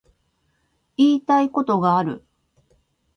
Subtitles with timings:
[0.97, 2.25] 言いたいことがある